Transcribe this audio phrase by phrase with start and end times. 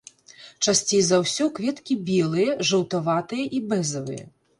[0.67, 4.25] Часцей за ўсё кветкі белыя, жаўтаватыя і бэзавыя.